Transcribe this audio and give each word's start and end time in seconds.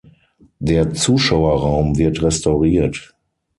Der 0.57 0.91
Zuschauerraum 0.95 1.95
wird 1.95 2.23
restauriert. 2.23 3.13